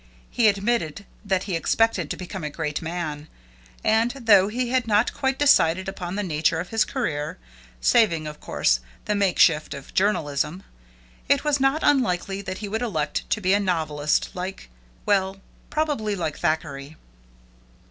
[0.31, 3.27] He admitted that he expected to become a great man,
[3.83, 7.37] and, though he had not quite decided upon the nature of his career,
[7.81, 10.63] saving, of course, the makeshift of journalism,
[11.29, 14.71] it was not unlikely that he would elect to be a novelist like
[15.05, 16.97] well, probably like Thackeray.